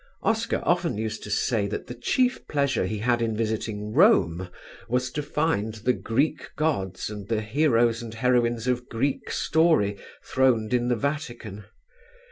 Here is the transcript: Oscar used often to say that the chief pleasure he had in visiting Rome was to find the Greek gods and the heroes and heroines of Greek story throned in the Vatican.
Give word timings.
Oscar 0.23 0.55
used 0.55 0.65
often 0.65 0.97
to 1.07 1.29
say 1.29 1.67
that 1.67 1.85
the 1.85 1.93
chief 1.93 2.47
pleasure 2.47 2.87
he 2.87 2.97
had 2.97 3.21
in 3.21 3.37
visiting 3.37 3.93
Rome 3.93 4.49
was 4.89 5.11
to 5.11 5.21
find 5.21 5.75
the 5.75 5.93
Greek 5.93 6.49
gods 6.55 7.11
and 7.11 7.27
the 7.27 7.41
heroes 7.41 8.01
and 8.01 8.15
heroines 8.15 8.65
of 8.65 8.89
Greek 8.89 9.29
story 9.29 9.97
throned 10.23 10.73
in 10.73 10.87
the 10.87 10.95
Vatican. 10.95 11.65